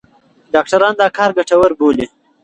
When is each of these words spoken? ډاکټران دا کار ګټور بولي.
ډاکټران 0.53 0.93
دا 0.99 1.07
کار 1.17 1.29
ګټور 1.37 1.71
بولي. 1.79 2.05